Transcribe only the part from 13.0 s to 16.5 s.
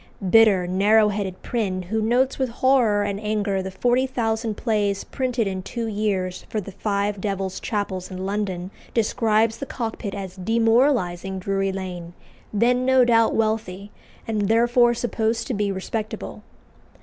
doubt wealthy, and therefore supposed to be respectable.